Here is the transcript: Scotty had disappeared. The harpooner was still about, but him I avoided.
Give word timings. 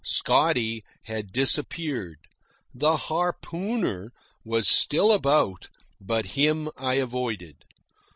Scotty 0.03 0.81
had 1.03 1.31
disappeared. 1.31 2.17
The 2.73 2.97
harpooner 2.97 4.11
was 4.43 4.67
still 4.67 5.11
about, 5.11 5.67
but 6.03 6.25
him 6.33 6.69
I 6.75 6.95
avoided. 6.95 7.57